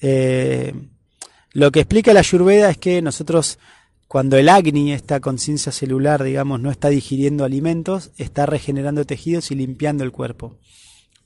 [0.00, 0.72] Eh,
[1.54, 3.58] lo que explica la ayurveda es que nosotros,
[4.08, 9.56] cuando el agni, esta conciencia celular, digamos, no está digiriendo alimentos, está regenerando tejidos y
[9.56, 10.58] limpiando el cuerpo.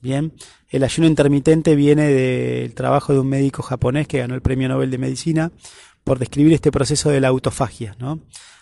[0.01, 0.33] Bien,
[0.69, 4.89] el ayuno intermitente viene del trabajo de un médico japonés que ganó el premio Nobel
[4.89, 5.51] de Medicina
[6.03, 8.21] por describir este proceso de la autofagia, ¿no?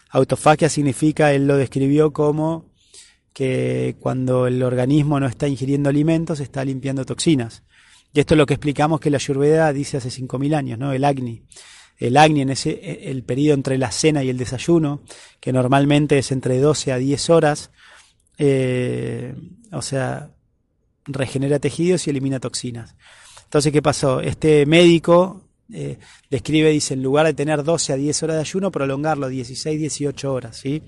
[0.09, 2.65] Autofagia significa, él lo describió como
[3.31, 7.63] que cuando el organismo no está ingiriendo alimentos, está limpiando toxinas.
[8.11, 10.91] Y esto es lo que explicamos que la Ayurveda dice hace 5.000 años, ¿no?
[10.91, 11.43] El Agni.
[11.99, 15.01] El Agni en ese, el periodo entre la cena y el desayuno,
[15.39, 17.71] que normalmente es entre 12 a 10 horas,
[18.37, 19.35] eh,
[19.71, 20.31] o sea,
[21.05, 22.95] regenera tejidos y elimina toxinas.
[23.43, 24.21] Entonces, ¿qué pasó?
[24.21, 25.97] Este médico eh,
[26.29, 30.33] describe, dice, en lugar de tener 12 a 10 horas de ayuno, prolongarlo 16, 18
[30.33, 30.83] horas, ¿sí?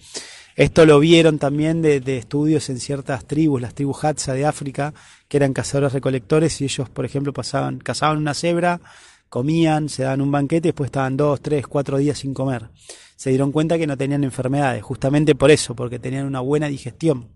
[0.56, 4.93] Esto lo vieron también de, estudios en ciertas tribus, las tribus Hadza de África,
[5.28, 8.82] que eran cazadores recolectores y ellos, por ejemplo, pasaban, cazaban una cebra,
[9.32, 12.67] comían, se daban un banquete después estaban dos, tres, cuatro días sin comer.
[13.15, 17.30] Se dieron cuenta que no tenían enfermedades, justamente por eso, porque tenían una buena digestión,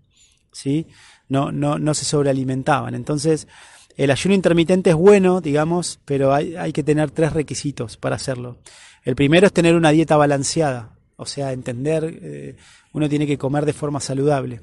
[0.52, 0.86] ¿sí?
[1.30, 2.94] No, no, no se sobrealimentaban.
[2.94, 3.48] Entonces,
[3.96, 8.58] el ayuno intermitente es bueno, digamos, pero hay, hay que tener tres requisitos para hacerlo.
[9.02, 12.56] El primero es tener una dieta balanceada, o sea, entender, eh,
[12.92, 14.60] uno tiene que comer de forma saludable.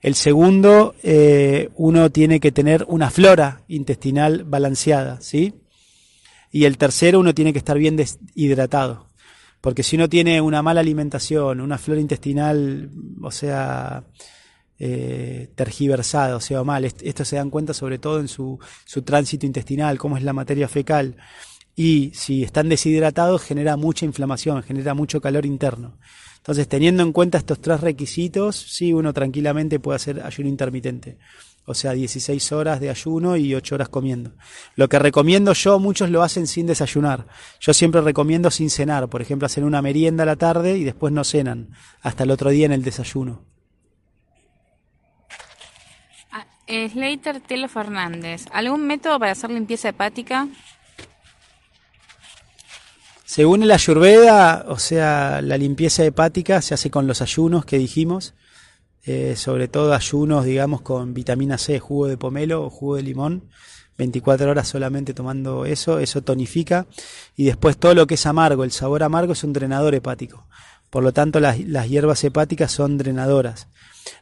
[0.00, 5.59] El segundo, eh, uno tiene que tener una flora intestinal balanceada, ¿sí?
[6.50, 9.06] Y el tercero, uno tiene que estar bien deshidratado.
[9.60, 12.90] Porque si uno tiene una mala alimentación, una flora intestinal,
[13.22, 14.04] o sea,
[14.78, 19.44] eh, tergiversada, o sea, mal, esto se dan cuenta sobre todo en su, su tránsito
[19.44, 21.16] intestinal, cómo es la materia fecal
[21.76, 25.96] y si están deshidratados genera mucha inflamación, genera mucho calor interno.
[26.36, 31.16] Entonces, teniendo en cuenta estos tres requisitos, sí, uno tranquilamente puede hacer ayuno intermitente.
[31.70, 34.32] O sea, 16 horas de ayuno y 8 horas comiendo.
[34.74, 37.28] Lo que recomiendo yo, muchos lo hacen sin desayunar.
[37.60, 39.08] Yo siempre recomiendo sin cenar.
[39.08, 41.70] Por ejemplo, hacer una merienda a la tarde y después no cenan.
[42.02, 43.44] Hasta el otro día en el desayuno.
[46.32, 48.46] Ah, Slater Telo Fernández.
[48.52, 50.48] ¿Algún método para hacer limpieza hepática?
[53.24, 58.34] Según la Ayurveda, o sea, la limpieza hepática se hace con los ayunos que dijimos,
[59.04, 63.44] eh, sobre todo ayunos, digamos, con vitamina C, jugo de pomelo o jugo de limón,
[63.96, 66.86] 24 horas solamente tomando eso, eso tonifica,
[67.36, 70.46] y después todo lo que es amargo, el sabor amargo es un drenador hepático,
[70.90, 73.68] por lo tanto las, las hierbas hepáticas son drenadoras.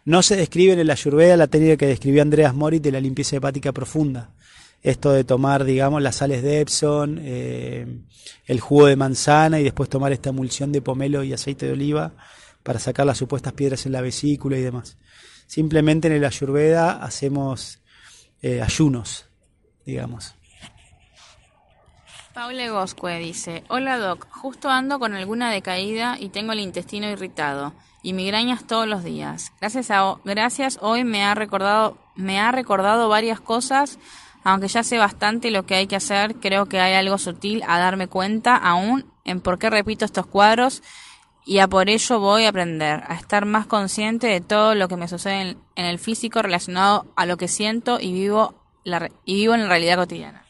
[0.05, 3.37] No se describe en la Ayurveda la técnica que describió Andreas Moritz de la limpieza
[3.37, 4.31] hepática profunda,
[4.83, 7.87] esto de tomar, digamos, las sales de Epson, eh,
[8.47, 12.13] el jugo de manzana y después tomar esta emulsión de pomelo y aceite de oliva
[12.69, 14.99] para sacar las supuestas piedras en la vesícula y demás.
[15.47, 17.81] Simplemente en el ayurveda hacemos
[18.43, 19.25] eh, ayunos,
[19.87, 20.35] digamos.
[22.35, 27.73] Paula Gosque dice, hola doc, justo ando con alguna decaída y tengo el intestino irritado
[28.03, 29.51] y migrañas todos los días.
[29.63, 33.99] Gracias a gracias hoy me ha recordado me ha recordado varias cosas
[34.45, 37.79] aunque ya sé bastante lo que hay que hacer, creo que hay algo sutil a
[37.79, 40.83] darme cuenta aún en por qué repito estos cuadros
[41.49, 44.97] y a por ello voy a aprender, a estar más consciente de todo lo que
[44.97, 48.55] me sucede en, el físico relacionado a lo que siento y vivo,
[49.25, 50.45] y vivo en la realidad cotidiana.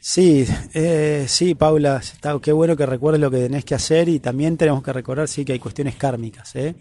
[0.00, 2.00] Sí, eh, sí, Paula,
[2.42, 5.44] qué bueno que recuerdes lo que tenés que hacer y también tenemos que recordar, sí,
[5.44, 6.74] que hay cuestiones kármicas, ¿eh?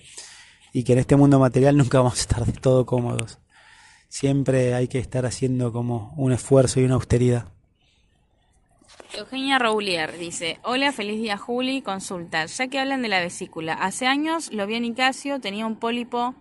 [0.73, 3.37] Y que en este mundo material nunca vamos a estar de todo cómodos
[4.11, 7.45] siempre hay que estar haciendo como un esfuerzo y una austeridad.
[9.13, 14.07] Eugenia Roulier dice, hola, feliz día Juli, consulta, ya que hablan de la vesícula, hace
[14.07, 16.33] años lo vi en Nicasio, tenía un pólipo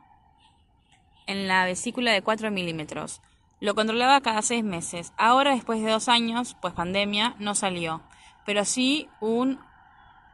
[1.27, 3.21] en la vesícula de 4 milímetros,
[3.61, 8.03] lo controlaba cada seis meses, ahora después de dos años, pues pandemia, no salió,
[8.47, 9.59] pero sí un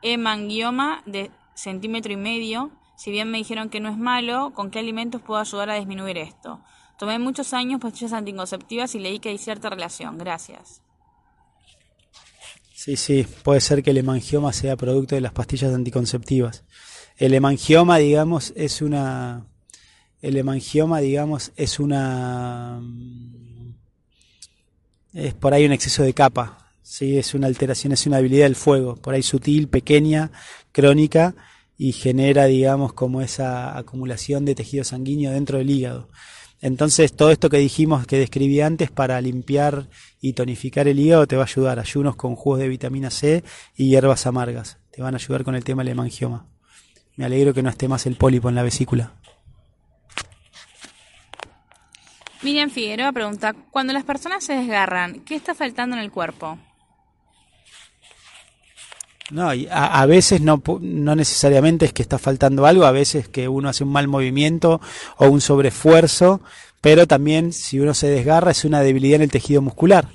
[0.03, 4.79] hemangioma de centímetro y medio, si bien me dijeron que no es malo, ¿con qué
[4.79, 6.61] alimentos puedo ayudar a disminuir esto?
[6.99, 10.17] Tomé muchos años pastillas anticonceptivas y leí que hay cierta relación.
[10.17, 10.86] Gracias.
[12.87, 16.63] Sí, sí, puede ser que el hemangioma sea producto de las pastillas anticonceptivas.
[17.17, 19.45] El hemangioma, digamos, es una.
[20.23, 22.81] El hemangioma, digamos, es una.
[25.13, 26.71] Es por ahí un exceso de capa.
[26.81, 30.31] Sí, es una alteración, es una habilidad del fuego, por ahí sutil, pequeña,
[30.71, 31.35] crónica,
[31.77, 36.09] y genera, digamos, como esa acumulación de tejido sanguíneo dentro del hígado.
[36.61, 39.89] Entonces, todo esto que dijimos, que describí antes, para limpiar
[40.21, 41.79] y tonificar el hígado, te va a ayudar.
[41.79, 44.79] Ayunos con jugos de vitamina C y hierbas amargas.
[44.91, 46.47] Te van a ayudar con el tema del hemangioma.
[47.17, 49.13] Me alegro que no esté más el pólipo en la vesícula.
[52.43, 56.59] Miriam Figueroa pregunta, cuando las personas se desgarran, ¿qué está faltando en el cuerpo?
[59.31, 63.49] No, a, a, veces no, no necesariamente es que está faltando algo, a veces que
[63.49, 64.81] uno hace un mal movimiento
[65.17, 66.41] o un sobreesfuerzo,
[66.81, 70.09] pero también si uno se desgarra es una debilidad en el tejido muscular.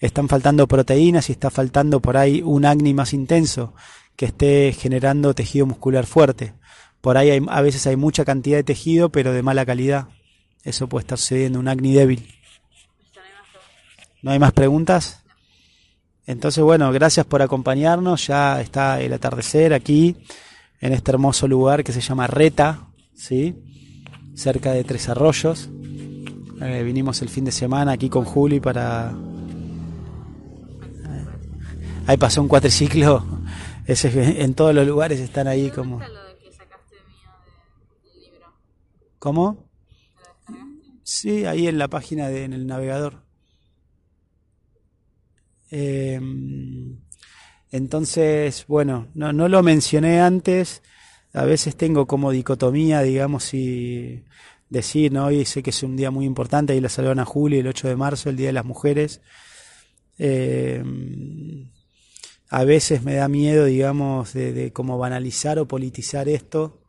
[0.00, 3.74] Están faltando proteínas y está faltando por ahí un acné más intenso
[4.16, 6.54] que esté generando tejido muscular fuerte.
[7.00, 10.08] Por ahí hay, a veces hay mucha cantidad de tejido, pero de mala calidad.
[10.64, 12.34] Eso puede estar sucediendo, un acné débil.
[14.22, 15.22] ¿No hay más preguntas?
[16.30, 18.28] Entonces, bueno, gracias por acompañarnos.
[18.28, 20.16] Ya está el atardecer aquí,
[20.80, 23.56] en este hermoso lugar que se llama Reta, ¿sí?
[24.36, 25.68] cerca de Tres Arroyos.
[26.62, 29.12] Eh, vinimos el fin de semana aquí con Juli para...
[32.06, 33.24] Ahí pasó un cuatriciclo.
[33.86, 36.00] Ese, en todos los lugares están ahí como...
[39.18, 39.68] ¿Cómo?
[41.02, 43.29] Sí, ahí en la página de, en el navegador.
[45.70, 46.20] Eh,
[47.72, 50.82] entonces, bueno, no, no lo mencioné antes,
[51.32, 54.24] a veces tengo como dicotomía, digamos, y
[54.68, 55.26] decir, ¿no?
[55.26, 57.88] Hoy sé que es un día muy importante, ahí la saludan a Julio, el 8
[57.88, 59.20] de marzo, el Día de las Mujeres.
[60.18, 60.82] Eh,
[62.48, 66.82] a veces me da miedo, digamos, de, de como banalizar o politizar esto,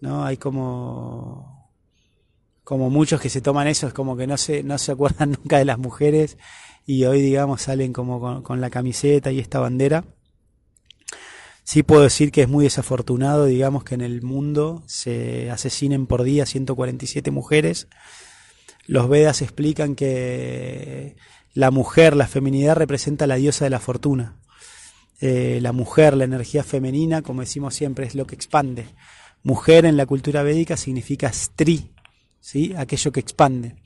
[0.00, 0.24] ¿no?
[0.24, 1.57] Hay como
[2.68, 5.56] como muchos que se toman eso, es como que no se, no se acuerdan nunca
[5.56, 6.36] de las mujeres
[6.84, 10.04] y hoy, digamos, salen como con, la camiseta y esta bandera.
[11.64, 16.24] Sí puedo decir que es muy desafortunado, digamos, que en el mundo se asesinen por
[16.24, 17.88] día 147 mujeres.
[18.86, 21.16] Los Vedas explican que
[21.54, 24.36] la mujer, la feminidad representa la diosa de la fortuna.
[25.22, 28.84] Eh, la mujer, la energía femenina, como decimos siempre, es lo que expande.
[29.42, 31.92] Mujer en la cultura védica significa stri,
[32.40, 32.74] ¿sí?
[32.76, 33.76] aquello que expande.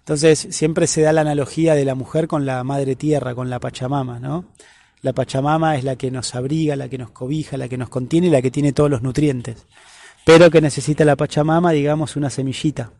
[0.00, 3.60] Entonces siempre se da la analogía de la mujer con la madre tierra, con la
[3.60, 4.46] Pachamama, ¿no?
[5.00, 8.28] La Pachamama es la que nos abriga, la que nos cobija, la que nos contiene
[8.28, 9.66] la que tiene todos los nutrientes.
[10.24, 12.92] Pero que necesita la Pachamama, digamos, una semillita,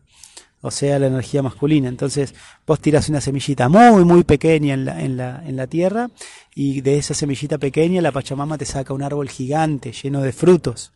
[0.61, 1.89] o sea, la energía masculina.
[1.89, 2.33] Entonces
[2.65, 6.09] vos tirás una semillita muy, muy pequeña en la, en la, en la tierra
[6.55, 10.93] y de esa semillita pequeña la Pachamama te saca un árbol gigante lleno de frutos,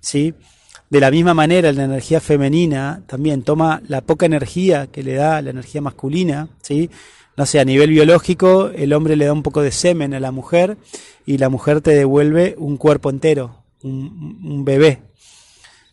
[0.00, 0.34] ¿sí?
[0.90, 5.40] De la misma manera, la energía femenina también toma la poca energía que le da
[5.42, 6.90] la energía masculina, ¿sí?
[7.36, 10.30] No sé, a nivel biológico, el hombre le da un poco de semen a la
[10.30, 10.76] mujer
[11.26, 15.02] y la mujer te devuelve un cuerpo entero, un, bebé.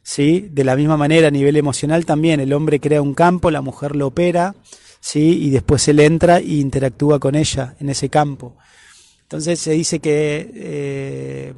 [0.04, 0.48] ¿Sí?
[0.52, 3.96] De la misma manera, a nivel emocional también, el hombre crea un campo, la mujer
[3.96, 4.56] lo opera,
[5.00, 5.46] ¿sí?
[5.46, 8.58] Y después él entra e interactúa con ella en ese campo.
[9.24, 11.54] Entonces se dice que eh,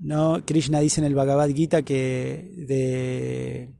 [0.00, 0.42] ¿no?
[0.44, 3.70] Krishna dice en el Bhagavad Gita que de,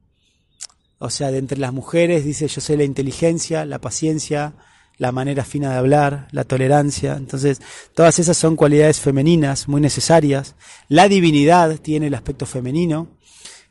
[0.99, 4.55] o sea, de entre las mujeres dice yo soy la inteligencia, la paciencia,
[4.99, 7.17] la manera fina de hablar, la tolerancia.
[7.17, 7.61] Entonces,
[7.95, 10.57] todas esas son cualidades femeninas muy necesarias.
[10.89, 13.19] La divinidad tiene el aspecto femenino,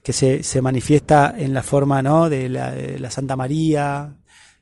[0.01, 2.29] que se, se manifiesta en la forma ¿no?
[2.29, 4.15] de, la, Santa María,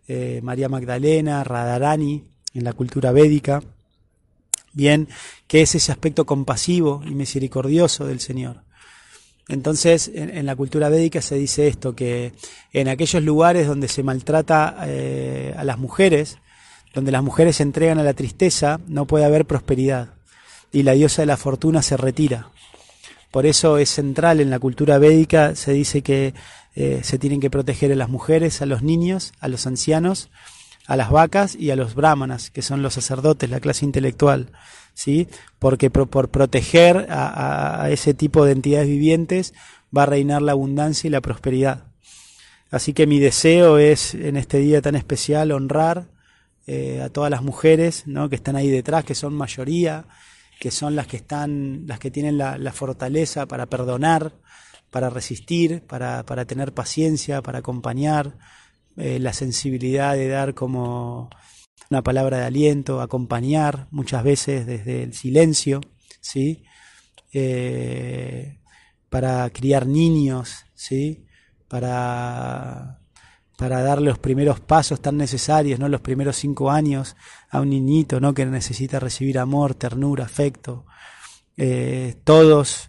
[0.08, 3.62] eh, María Magdalena, Radharani, en la cultura védica
[4.78, 5.10] bien,
[5.48, 8.62] que es ese aspecto compasivo y misericordioso del Señor.
[9.50, 12.34] Entonces, en, la cultura védica se dice esto, que
[12.74, 16.38] en aquellos lugares donde se maltrata eh, a las mujeres,
[16.94, 20.14] donde las mujeres se entregan a la tristeza, no puede haber prosperidad
[20.72, 22.52] y la diosa de la fortuna se retira.
[23.32, 26.34] Por eso es central en la cultura védica, se dice que
[26.76, 30.30] eh, se tienen que proteger a las mujeres, a los niños, a los ancianos,
[30.88, 34.52] a las vacas y a los brahmanas, que son los sacerdotes, la clase intelectual,
[34.94, 35.28] ¿sí?
[35.60, 39.54] Porque por, proteger a, ese tipo de entidades vivientes
[39.96, 41.84] va a reinar la abundancia y la prosperidad.
[42.72, 46.08] Así que mi deseo es en este día tan especial honrar
[46.68, 48.30] eh, a todas las mujeres ¿no?
[48.30, 50.06] que están ahí detrás, que son mayoría,
[50.60, 54.34] que son las que están, las que tienen la, la fortaleza para perdonar,
[54.90, 58.38] para resistir, para, para tener paciencia, para acompañar,
[58.98, 61.30] eh, la sensibilidad de dar como
[61.92, 65.82] una palabra de aliento, acompañar muchas veces desde el silencio,
[66.20, 66.64] ¿sí?
[67.32, 68.60] Eh,
[69.10, 71.26] para criar niños, ¿sí?
[71.68, 73.02] Para,
[73.56, 75.88] para dar los primeros pasos tan necesarios, ¿no?
[75.90, 77.16] Los primeros cinco años
[77.52, 78.34] a un niñito, ¿no?
[78.34, 80.86] Que necesita recibir amor, ternura, afecto.
[81.56, 82.88] eh, todos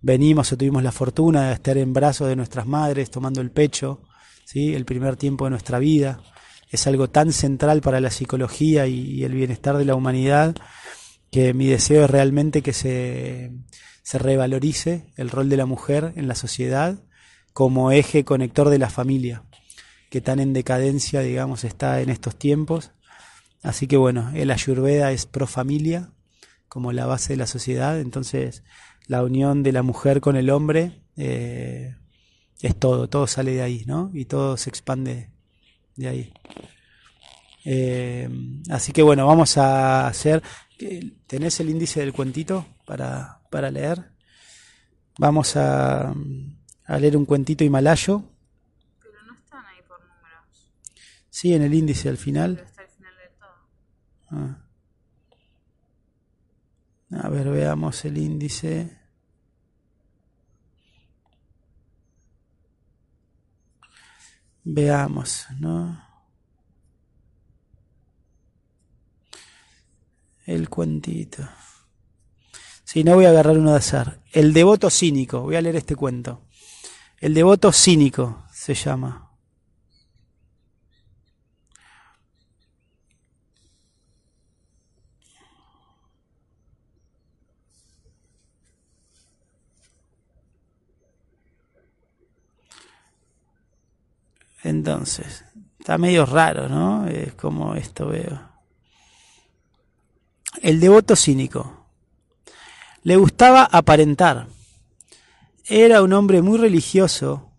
[0.00, 4.02] venimos o tuvimos la fortuna de estar en brazos de nuestras madres tomando el pecho,
[4.54, 6.20] el primer tiempo de nuestra vida.
[6.70, 10.56] Es algo tan central para la psicología y, el bienestar de la humanidad
[11.30, 13.52] que mi deseo es realmente que se,
[14.02, 16.98] se revalorice el rol de la mujer en la sociedad
[17.52, 19.44] como eje conector de la familia,
[20.10, 22.92] que tan en decadencia, digamos, está en estos tiempos.
[23.62, 26.10] Así que bueno, el Ayurveda es pro familia,
[26.68, 28.64] como la base de la sociedad, entonces
[29.06, 31.94] la unión de la mujer con el hombre eh,
[32.66, 34.10] es todo, todo sale de ahí, ¿no?
[34.14, 35.28] Y todo se expande
[35.96, 36.32] de ahí.
[37.66, 38.28] Eh,
[38.70, 40.42] así que bueno, vamos a hacer.
[41.26, 44.10] ¿Tenés el índice del cuentito para, para leer?
[45.18, 46.14] Vamos a,
[46.86, 48.22] a leer un cuentito himalayo.
[48.98, 50.72] Pero no están ahí por números.
[51.28, 52.54] Sí, en el índice al final.
[52.54, 53.50] Pero está al final de todo.
[57.20, 57.26] Ah.
[57.26, 59.03] A ver, veamos el índice.
[64.64, 66.02] Veamos, ¿no?
[70.46, 71.46] El cuentito.
[72.84, 74.20] Si no voy a agarrar uno de azar.
[74.32, 75.40] El devoto cínico.
[75.40, 76.42] Voy a leer este cuento.
[77.18, 79.23] El devoto cínico se llama.
[94.64, 95.44] Entonces,
[95.78, 97.06] está medio raro, ¿no?
[97.06, 98.40] Es como esto veo.
[100.62, 101.86] El devoto cínico.
[103.02, 104.46] Le gustaba aparentar.
[105.66, 107.50] Era un hombre muy religioso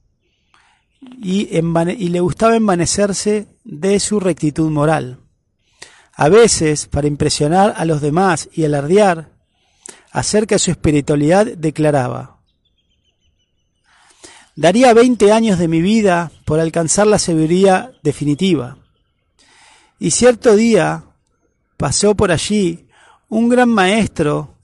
[1.22, 5.20] y, y le gustaba envanecerse de su rectitud moral.
[6.16, 9.30] A veces, para impresionar a los demás y alardear
[10.12, 12.35] acerca de su espiritualidad, declaraba,
[14.56, 18.78] Daría 20 años de mi vida por alcanzar la sabiduría definitiva.
[20.00, 21.04] Y cierto día
[21.76, 22.88] pasó por allí
[23.28, 24.56] un gran maestro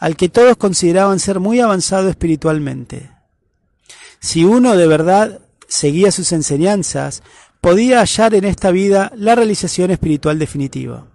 [0.00, 3.10] al que todos consideraban ser muy avanzado espiritualmente.
[4.20, 7.22] Si uno de verdad seguía sus enseñanzas,
[7.60, 11.06] podía hallar en esta vida la realización espiritual definitiva.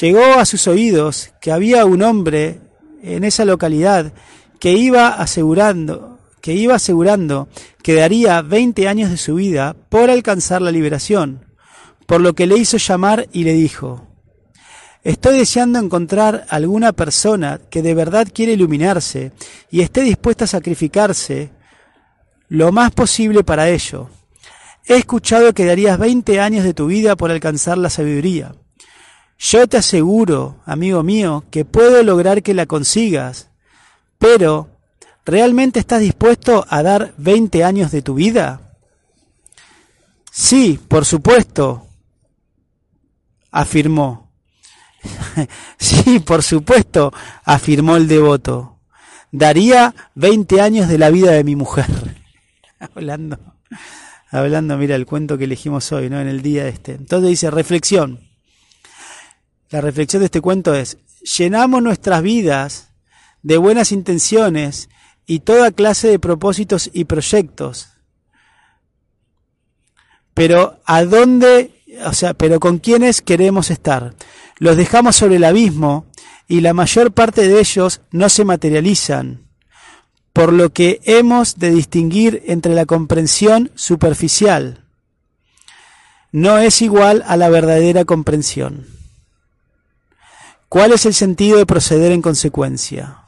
[0.00, 2.60] Llegó a sus oídos que había un hombre
[3.02, 4.12] en esa localidad
[4.58, 7.48] que iba asegurando que iba asegurando
[7.82, 11.44] que daría 20 años de su vida por alcanzar la liberación,
[12.06, 14.06] por lo que le hizo llamar y le dijo,
[15.02, 19.32] Estoy deseando encontrar alguna persona que de verdad quiere iluminarse
[19.70, 21.50] y esté dispuesta a sacrificarse
[22.48, 24.10] lo más posible para ello.
[24.84, 28.54] He escuchado que darías 20 años de tu vida por alcanzar la sabiduría.
[29.38, 33.48] Yo te aseguro, amigo mío, que puedo lograr que la consigas,
[34.18, 34.68] pero
[35.24, 38.76] ¿Realmente estás dispuesto a dar 20 años de tu vida?
[40.30, 41.86] Sí, por supuesto,
[43.50, 44.32] afirmó.
[45.78, 47.12] sí, por supuesto,
[47.44, 48.78] afirmó el devoto.
[49.32, 51.86] Daría 20 años de la vida de mi mujer.
[52.80, 53.38] hablando,
[54.30, 56.20] hablando, mira el cuento que elegimos hoy, ¿no?
[56.20, 56.92] En el día este.
[56.92, 58.20] Entonces dice, reflexión.
[59.70, 60.98] La reflexión de este cuento es,
[61.38, 62.88] llenamos nuestras vidas
[63.42, 64.88] de buenas intenciones
[65.30, 67.90] y toda clase de propósitos y proyectos.
[70.34, 71.70] Pero ¿a dónde,
[72.04, 74.16] o sea, pero con quiénes queremos estar?
[74.58, 76.06] Los dejamos sobre el abismo
[76.48, 79.46] y la mayor parte de ellos no se materializan,
[80.32, 84.84] por lo que hemos de distinguir entre la comprensión superficial.
[86.32, 88.88] No es igual a la verdadera comprensión.
[90.68, 93.19] ¿Cuál es el sentido de proceder en consecuencia?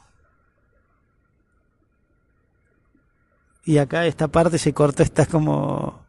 [3.65, 6.03] Y acá esta parte se corta, está como...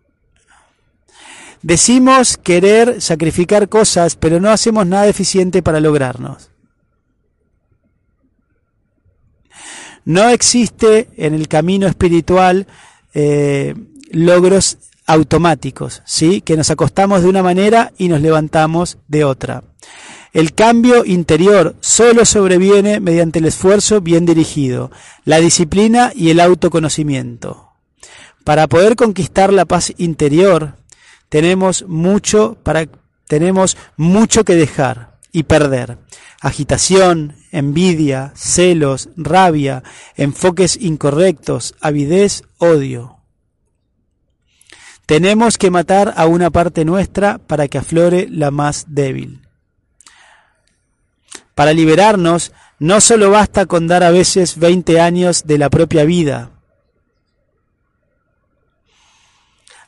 [1.63, 6.51] Decimos querer sacrificar cosas, pero no hacemos nada eficiente para lograrnos.
[10.05, 12.67] No existe en el camino espiritual
[13.15, 13.75] eh,
[14.11, 14.77] logros
[15.07, 16.43] automáticos, ¿sí?
[16.43, 19.65] Que nos acostamos de una manera y nos levantamos de otra.
[20.35, 24.91] El cambio interior solo sobreviene mediante el esfuerzo bien dirigido,
[25.25, 27.69] la disciplina y el autoconocimiento.
[28.43, 30.75] Para poder conquistar la paz interior,
[31.29, 32.89] tenemos mucho para
[33.29, 35.99] tenemos mucho que dejar y perder.
[36.41, 39.85] Agitación, envidia, celos, rabia,
[40.17, 43.19] enfoques incorrectos, avidez, odio.
[45.07, 49.44] Tenemos que matar a una parte nuestra para que aflore la más débil.
[51.55, 56.51] Para liberarnos, no solo basta con dar a veces 20 años de la propia vida.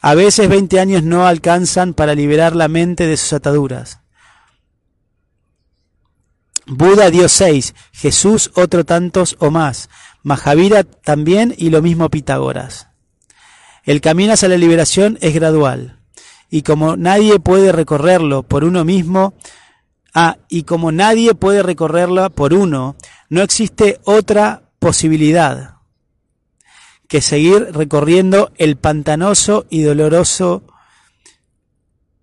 [0.01, 4.01] A veces 20 años no alcanzan para liberar la mente de sus ataduras.
[6.69, 9.89] Buda dio seis, Jesús otro tantos o más,
[10.25, 12.89] Mahavira también y lo mismo Pitágoras.
[13.85, 16.01] El camino hacia la liberación es gradual,
[16.51, 19.35] y como nadie puede recorrerlo por uno mismo,
[20.17, 22.97] ah, y como nadie puede recorrerlo por uno,
[23.29, 25.77] no existe otra posibilidad
[27.07, 30.64] que seguir recorriendo el pantanoso y doloroso,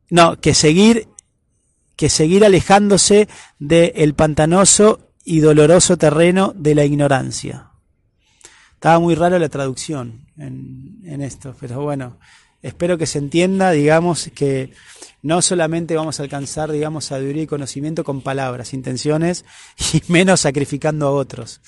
[0.10, 1.08] no, que seguir
[1.96, 3.30] que seguir alejándose
[3.60, 7.70] del pantanoso y doloroso terreno de la ignorancia.
[8.74, 12.18] Estaba muy raro la traducción en, en, esto, pero bueno,
[12.64, 14.72] espero que se entienda, digamos, que
[15.22, 19.46] no solamente vamos a alcanzar, digamos, sabiduría y conocimiento con palabras, intenciones,
[19.94, 21.62] y menos sacrificando a otros.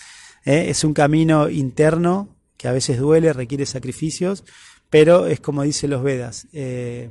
[0.45, 0.65] ¿eh?
[0.69, 4.43] Es un camino interno que a veces duele, requiere sacrificios,
[4.89, 6.47] pero es como dicen los Vedas.
[6.53, 7.09] Eh,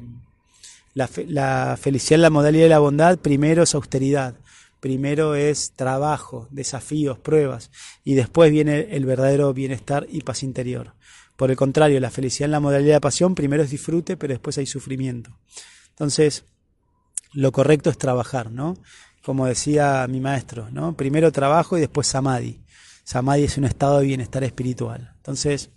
[0.95, 4.37] la, la felicidad, la modalidad de la bondad, primero es austeridad,
[4.81, 7.71] primero es trabajo, desafíos, pruebas,
[8.05, 10.95] y después viene el verdadero bienestar y paz interior.
[11.37, 14.57] Por el contrario, la felicidad en la modalidad de pasión, primero es disfrute, pero después
[14.59, 15.37] hay sufrimiento.
[15.91, 16.45] Entonces,
[17.33, 18.77] lo correcto es trabajar, ¿no?
[19.25, 20.97] Como decía mi maestro, ¿no?
[20.97, 22.63] Primero trabajo y después samadhi.
[23.05, 25.13] Samadhi es un estado de bienestar espiritual.
[25.17, 25.71] Entonces,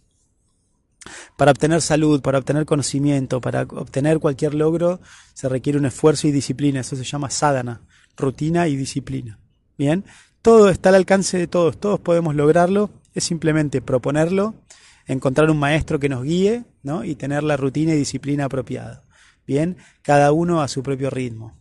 [1.37, 4.99] para obtener salud, para obtener conocimiento, para obtener cualquier logro,
[5.33, 6.81] se requiere un esfuerzo y disciplina.
[6.81, 7.81] Eso se llama sadhana,
[8.15, 9.39] rutina y disciplina.
[9.77, 10.05] Bien,
[10.41, 14.55] todo está al alcance de todos, todos podemos lograrlo, es simplemente proponerlo,
[15.07, 17.03] encontrar un maestro que nos guíe ¿no?
[17.03, 19.03] y tener la rutina y disciplina apropiada.
[19.45, 21.57] Bien, cada uno a su propio ritmo.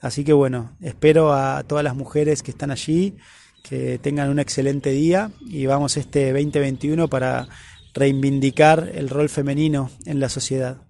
[0.00, 3.16] Así que bueno, espero a todas las mujeres que están allí
[3.62, 7.48] que tengan un excelente día y vamos este 2021 para
[7.94, 10.82] reivindicar el rol femenino en la sociedad.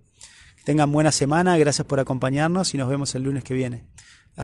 [0.65, 3.85] tengan buena semana, gracias por acompañarnos y nos vemos el lunes que viene.